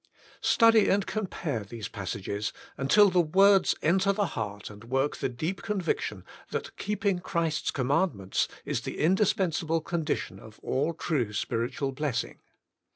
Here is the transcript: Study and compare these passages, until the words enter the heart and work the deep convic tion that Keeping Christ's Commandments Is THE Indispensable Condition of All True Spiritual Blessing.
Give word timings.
Study 0.41 0.89
and 0.89 1.05
compare 1.05 1.63
these 1.63 1.87
passages, 1.87 2.51
until 2.75 3.11
the 3.11 3.21
words 3.21 3.75
enter 3.83 4.11
the 4.11 4.25
heart 4.33 4.71
and 4.71 4.85
work 4.85 5.17
the 5.17 5.29
deep 5.29 5.61
convic 5.61 5.99
tion 5.99 6.25
that 6.49 6.75
Keeping 6.75 7.19
Christ's 7.19 7.69
Commandments 7.69 8.47
Is 8.65 8.81
THE 8.81 8.97
Indispensable 8.97 9.81
Condition 9.81 10.39
of 10.39 10.59
All 10.63 10.95
True 10.95 11.33
Spiritual 11.33 11.91
Blessing. 11.91 12.39